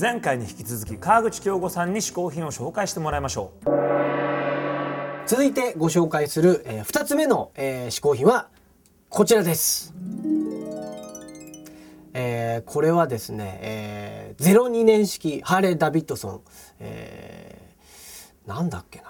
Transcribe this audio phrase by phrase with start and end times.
[0.00, 3.68] 前回に引き続き川口京吾さんに試行品を紹介してもらいましょう。
[5.26, 8.48] 続いてご紹介する、えー、2つ目の、えー、試行品は
[9.08, 9.92] こちらです。
[12.14, 16.40] えーこれはですね、えー、02年式ハーレー・ダビッドソン、
[16.78, 19.04] えーなんだっけな。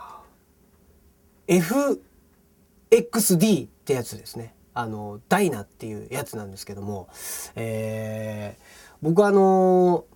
[3.11, 4.55] FXD ってやつですね。
[4.73, 7.11] あのダイナっていうやつなんですけども、
[7.57, 8.63] えー
[9.03, 10.07] 僕あの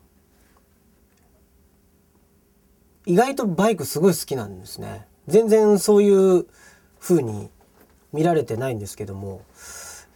[3.06, 5.06] 意外とバイクすごい好きなんですね。
[5.26, 6.46] 全然そういう
[7.00, 7.50] 風に
[8.12, 9.42] 見られてないんですけども。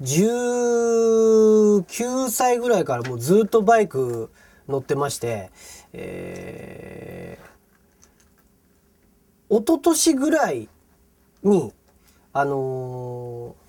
[0.02, 4.30] 19歳ぐらいからもうずっとバイク
[4.68, 5.50] 乗ってまして、
[5.94, 10.68] えー、一昨年ぐらい
[11.42, 11.72] に
[12.34, 13.66] あのー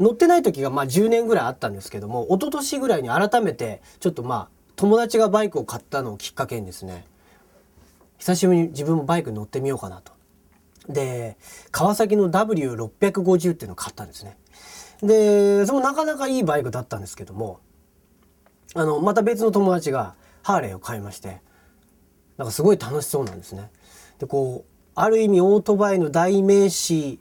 [0.00, 7.04] 乗ってない時がまあ10年ぐらいあったんですけども一昨年ぐらいに改めてちょっとまあ友達がバイクを買ったのをきっかけにですね。
[8.24, 10.12] 久しぶりに自分もバイクに乗ってみようかなと。
[10.88, 11.36] で
[11.70, 14.38] 川崎の W650 っていうのを買ったんですね。
[15.02, 17.60] でそれもなかなかいいバイクだったんですけども
[18.74, 21.42] あのまた別の友達がハーレーを買いまして
[22.38, 23.70] なんかすごい楽しそうなんですね。
[24.18, 27.20] でこうある意味オートバイの代名詞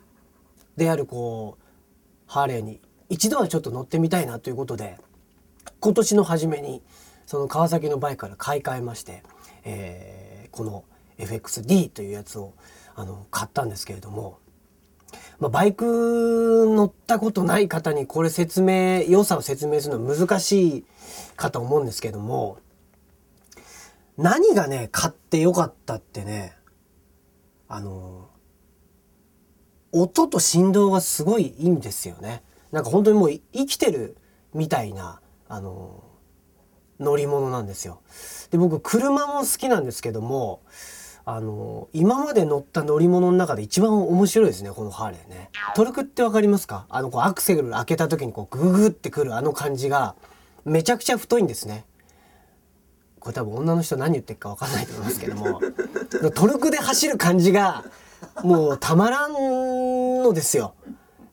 [0.77, 1.63] であるこう
[2.27, 4.97] ハーレーに一度はちょっと乗ってみたいなということで
[5.81, 6.81] 今年の初めに
[7.25, 9.21] その川崎のバイクから買い替えまして、
[9.65, 10.85] えーこの
[11.17, 12.53] FXD というやつを
[12.95, 14.39] あの買ったんですけれども、
[15.39, 20.86] まあ、バイク乗ったことない方にこれ説明良さを説明するのは難しい
[21.36, 22.58] かと思うんですけども
[24.17, 26.55] 何がね買ってよかったってね
[27.67, 28.30] あの
[29.92, 32.42] 音と振動がすごいいいんですよね。
[32.72, 34.17] なんか本当にもう生きてる
[34.53, 36.03] みたいなあの
[37.00, 38.02] 乗り物なんですよ。
[38.49, 40.61] で僕車も好きなんですけども
[41.26, 45.50] あの今まで乗った乗り物の中で一番面白いですねこのハーレーね。
[45.76, 46.86] トルクってわかりますか？
[46.89, 50.16] あのこうアクセル開けた時にこうグググってくるあの感じが
[50.66, 51.86] めちゃくちゃ太いんですね。
[53.22, 55.61] これ多分女の人何言ってるか分かんないと思いますけども
[56.32, 57.86] トルクで走る感じが
[58.44, 59.34] もうたまらん
[60.23, 60.76] のですよ。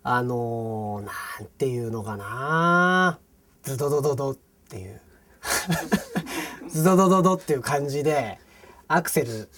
[0.05, 1.13] あのー、な
[1.45, 3.19] んていうのかな
[3.65, 4.37] ズドドドドっ
[4.69, 5.01] ていう
[6.71, 8.39] ズドドドドっていう感じで
[8.93, 9.49] アクセル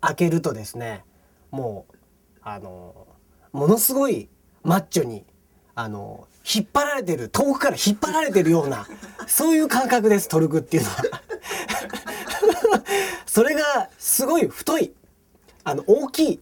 [0.00, 1.04] 開けるとですね
[1.50, 1.94] もう
[2.40, 3.06] あの
[3.52, 4.30] ものすごい
[4.62, 5.26] マッチョに
[5.74, 8.88] あの引っ張られてる遠くから引っ張られてるような
[9.28, 11.02] そういう感覚ですトルクっていうのは。
[13.26, 14.94] それがすごい太い
[15.64, 16.40] あの大きい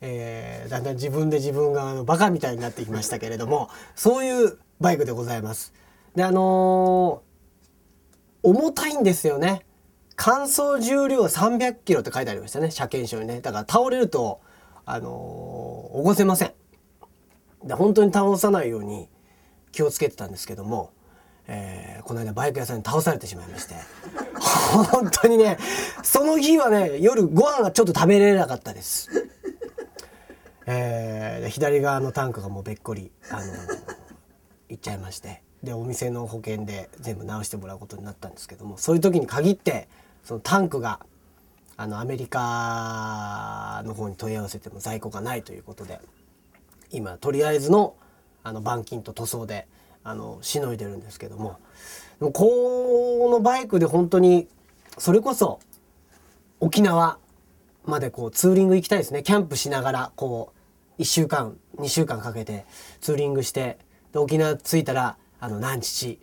[0.00, 5.74] えーだんだん自分で自分があのバカみたいになってきましたけれどもそういうバイクでございます。
[6.16, 7.30] であのー
[8.42, 9.66] 重たいんですよね。
[10.22, 12.70] 乾燥重量300キロって書いてありましたね。
[12.70, 13.40] 車検証にね。
[13.40, 14.42] だから倒れると
[14.84, 16.52] あのー起こせません。
[17.64, 19.08] で本当に倒さないように
[19.72, 20.92] 気をつけてたんですけども、
[21.46, 23.76] えーこの間バイク屋さんに倒されてしまいまして。
[24.92, 25.56] 本当にね
[26.02, 29.08] その日はね夜ご飯がちょっと食べれなかったです。
[30.66, 33.42] えー左側のタンクがもうべっこり、あの
[34.68, 35.42] いっちゃいまして。
[35.62, 39.88] でお店の保険で全部直してもらうことになったんですけどもそういう時に限って
[40.24, 41.00] そのタンクが
[41.76, 46.00] あのアメリカの方に問い合わせても在庫がないということで
[46.90, 47.94] 今とりあえずの
[48.42, 49.66] あの板金と塗装で
[50.02, 51.58] あのしのいでるんですけども
[52.20, 54.46] もこのバイクで本当に
[54.98, 55.60] それこそ
[56.60, 57.18] 沖縄
[57.86, 59.22] までこうツーリング行きたいですね。
[59.22, 60.52] キャンプしながらこ
[60.98, 62.66] う1週間2週間かけて
[63.00, 63.78] ツーリングして
[64.12, 66.18] で沖縄着いたらあの南乳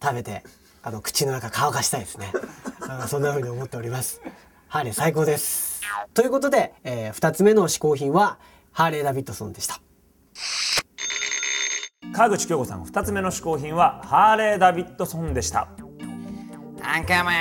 [0.00, 0.44] 食べて
[0.86, 2.32] あの口の中乾かしたいですね。
[2.88, 4.20] あのそんな風に思っております。
[4.68, 5.80] ハーレー最高です。
[6.14, 8.38] ということで、え2つ目の試行品は
[8.70, 9.80] ハーレー・ダビッドソンでした。
[12.12, 15.66] 川口京子さん2つ目の試行品はハーレー・ダビッドソンでした。
[16.84, 17.34] アンカーマン、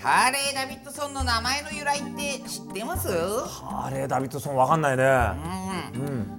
[0.00, 3.08] ハーレー・ダビッドソンの名前の由来って知ってます？
[3.08, 5.02] ハーレー・ダビッドソンわかんないね。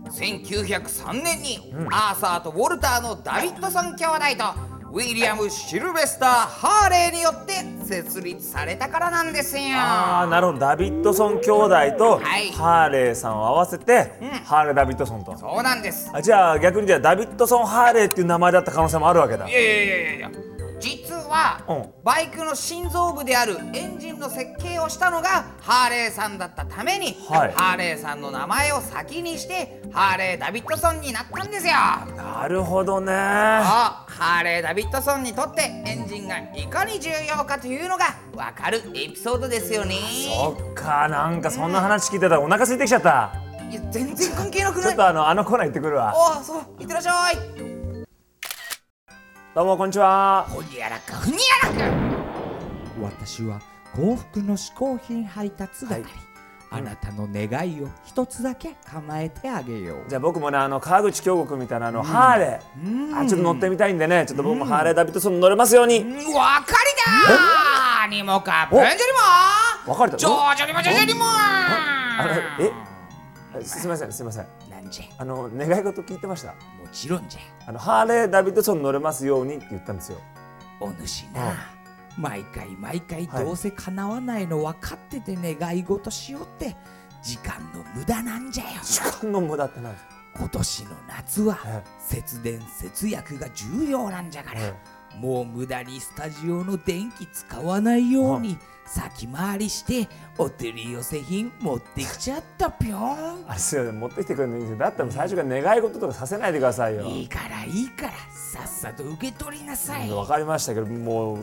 [0.10, 7.54] 1903年にアーサーとウォルターのダビッドソン兄弟とウィリアム・シルベスター・ハーレーによって
[7.86, 9.78] 設立されたからなんですよ。
[9.78, 10.60] ああなるほど。
[10.60, 12.52] ダビッドソン兄弟とはい。
[12.52, 14.14] ハーレーさんを合わせて、
[14.46, 15.38] ハーレー・ダビッドソンと。
[15.38, 16.10] そうなんです。
[16.12, 19.48] あじゃあ逆にじゃあダビッドソン・ハーレーっていう名前だった可能性もあるわけだ。
[19.48, 20.49] いやいやいやいや実
[21.30, 22.04] は、うん。
[22.04, 27.54] バイクの心臓部であるエンジンの設計をしたのがハーレーさんだったために、はい。
[27.54, 31.74] ハーレーさんの名前を先にしてハーレー・ダビッドソンになったんですよ。
[32.18, 33.14] なるほどね。
[33.14, 39.96] ハーレー・ダビッドソンにとってエンジンがいかに重要かというのがわかるエピソードですよね。
[40.36, 41.08] そっか。
[41.08, 42.36] なんかそんな話聞いてた。
[42.36, 43.32] らお腹空いてきちゃった。
[43.70, 44.84] いや全然関係なくない？
[44.86, 46.14] ちょっとあのあのコーナー行ってくるわ。
[46.16, 47.79] おそういってらっしゃい
[49.60, 50.46] どうもこんにちは。
[50.48, 51.94] ほにゃらかふにゃらか。
[53.02, 53.60] 私は
[53.94, 56.12] 幸福の嗜好品配達係、はい。
[56.70, 60.10] あなたの願いを一つだけ叶えてあげよう。
[60.10, 63.18] じゃあ僕もねあの川口京吾君みたいなあの、ハーレー。
[63.18, 66.06] あちょっと乗ってみたいんでねちょっと僕もハーレーダビッドソンに乗れますように。
[66.06, 68.10] わかりだー。
[68.12, 68.96] にもかぷんじゅり
[69.86, 72.26] も別れたジョージョリもジョジョリもあ
[72.60, 72.72] のえ？
[73.60, 74.48] えすすみませんすみません。
[74.70, 75.06] なんじゃ。
[75.18, 76.54] あの願い事聞いてました？
[76.54, 77.42] もちろんじゃ。
[77.68, 80.20] あのハーレーダビッドソンに乗れますようにって言ったんですよ。
[80.80, 81.54] お主うんな
[82.18, 83.46] 毎回毎回はい。
[83.46, 86.76] どうせ叶わないの分かってて願い事しようって
[87.24, 88.70] 時間の無駄なんじゃよ。
[88.84, 90.10] 時間の無駄ってなんですか？
[90.36, 94.74] 今年の夏はえ節電節約が重要なんじゃから、え
[95.18, 103.46] もう無駄にスタジオの電気使わないように先回りしてお取り寄せ品持ってきちゃったぴょん。
[103.48, 104.78] あれすいません持ってきてくれるんですよ。
[104.78, 107.04] だったら最初から願い事とかさせないでくださいよ。
[107.04, 110.10] いいからいいからさっさと受け取りなさい。
[110.12, 111.40] わかりましたけどもう、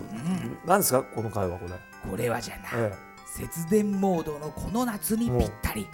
[0.67, 2.11] なんですかこの会話これ。
[2.11, 2.93] これはじゃな、え
[3.27, 5.87] 節電モードのこの夏にぴったり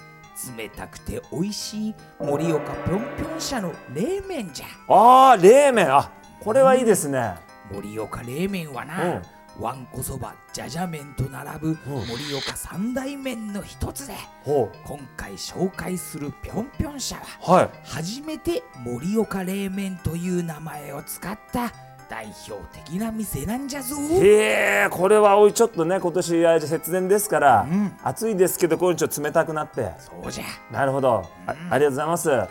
[0.56, 4.66] 冷たくて美味しい盛岡ぴょんぴょん社の冷麺じゃ。
[4.88, 5.94] あー冷麺。
[5.94, 6.10] あ
[6.40, 7.34] これはいいですね、
[7.70, 9.22] 盛岡冷麺はな、うん。
[9.62, 14.14] わんこそばじゃじゃ麺と並ぶ盛岡三大麺の一つで
[14.44, 17.68] ほ今回紹介するぴょんぴょん社はうはい。
[17.84, 21.70] 初めて盛岡冷麺という名前を使った
[22.08, 23.96] 代表的な店なんじゃぞ。
[24.22, 27.98] へえこれはおいちょっとね今年あ節電ですから、ん。
[28.02, 29.92] 暑いですけどこれちょっと冷たくなって。
[29.98, 30.44] そうじゃ。
[30.70, 31.26] なるほど。
[31.46, 32.28] あ,、ありがとうございます。
[32.28, 32.48] な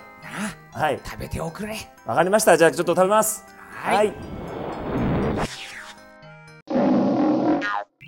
[0.72, 1.00] はい。
[1.04, 1.75] 食べておくれ。
[2.06, 2.58] わかりました。
[2.58, 3.46] じゃあちょっと食べます。
[3.69, 4.13] はい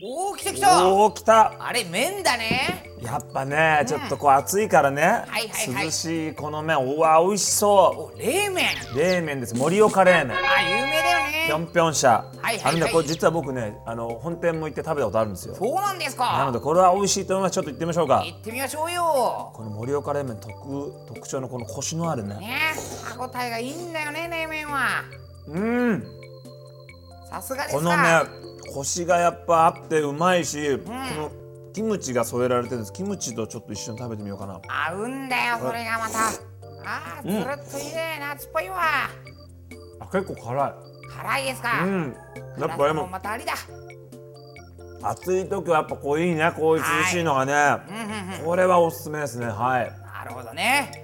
[0.06, 0.86] おお来た来た。
[0.86, 1.54] おお来た。
[1.66, 2.92] あれ麺だね。
[3.02, 5.86] やっぱねちょっとこう暑いからね、はいはいはい。
[5.86, 6.78] 涼しいこの麺。
[6.80, 8.66] うわ美味しそお冷麺。
[8.94, 9.56] う冷麺です。
[9.56, 10.36] 盛岡冷麺。
[10.36, 12.74] あ有名だよぴょねんぴょん社、はいはいはい。
[12.76, 15.56] あのねこれ実は僕ねあの本店も行って食べたことあるんですよ。
[15.56, 17.54] そうなんですなのかでこれは美味しいと思います。
[17.54, 18.24] ちょっと行ってみましょうか。
[18.26, 19.52] 行ってみましょうよ。
[19.54, 22.74] この盛岡冷麺特特徴のこのコシのあるねね
[23.06, 25.06] 歯ごたえがいいんだよね冷麺は。
[25.48, 26.23] うん
[27.34, 28.22] さすがでこのね
[28.76, 31.32] コシがやっぱあってうまいし、この
[31.74, 32.94] キムチが添えられてるんです。
[32.94, 34.62] キムチとちょっと一緒に食べてみようかな。
[34.68, 36.28] 合うんだよそれがまた。
[36.86, 38.78] あーつるっといいね夏っぽいわ。
[40.00, 40.76] あ結構辛
[41.16, 41.84] 辛いですか。
[41.84, 42.16] いうん。
[42.60, 43.54] やっぱでもまたありだ。
[45.02, 47.54] 暑い時はやっぱこういいねこういう涼しいのがね、
[47.90, 48.46] うんうんうん。
[48.46, 49.48] これはおすすめですね。
[49.48, 49.92] はい。
[50.06, 51.03] なるほどね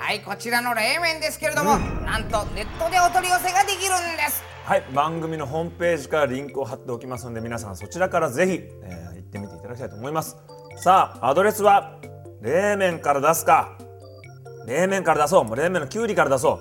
[0.00, 4.42] はいこちらの冷麺ですけれども、なんとネットでお取り寄せができるんです。
[4.64, 8.52] はい番組のホームページからリンクを貼っておきますので皆さんそちらからぜひ、
[8.82, 10.36] えー行ってみていただきたいと思います。
[10.82, 11.98] さあアドレスは
[12.40, 13.76] 冷麺から出すか。
[14.66, 15.44] 冷麺から出そう。
[15.44, 16.60] もう冷麺のきゅうりから出そ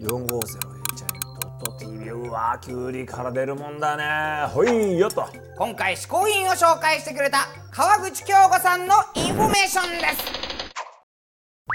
[0.00, 0.04] う。
[0.04, 4.48] 450HI.tv うわきゅうりから出るもんだね。
[4.48, 5.28] ほいよと。
[5.56, 10.41] 今回試行品を紹介してくれた河口恭吾さんのインフォメーションです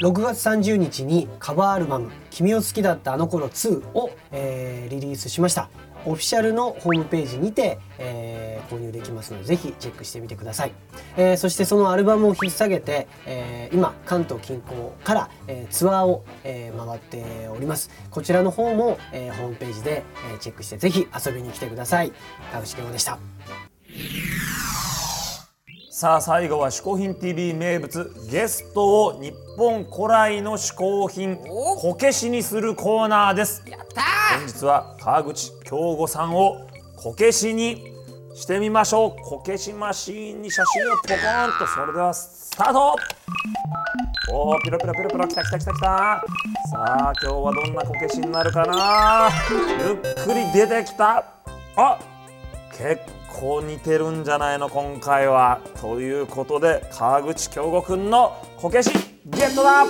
[0.01, 5.69] 6月30日にカバーアルバム「君を好きだったあの頃2を」えーリリースしました。
[6.05, 10.73] オフィシャルのホームページにて、えー購入できますのでぜひチェックしてみてください、
[11.15, 17.89] えーそしてそのアルバムを引っ提げて、えー今関東近郊から、えツアーを、え回っております。
[18.11, 22.11] こちらの方も、えホームページで、えチェックしてぜひ遊びに来てください。
[22.51, 23.17] 川口健吾でした。
[25.99, 33.63] さあ最後は「嗜好品 TV」名物ゲストを日本古来の嗜好品おこけしにするコーナーです。
[33.65, 34.03] やった
[34.37, 37.95] 本日は川口京吾さんをこけしに
[38.35, 39.21] してみましょう。
[39.23, 42.95] こけしマシーンに写真をポコーンとそれではスタート。
[44.31, 45.87] おーピロピロピロピロきたきたきたきた。
[45.87, 46.23] さ
[46.75, 49.29] あ今日はどんなこけしになるかな。
[49.79, 51.25] ゆっくり出てきた。
[51.75, 51.97] あ
[52.71, 55.61] 結構似てるんじゃないの今回は。
[55.79, 58.89] ということで川口京吾くんのこけし
[59.27, 59.85] ゲットだ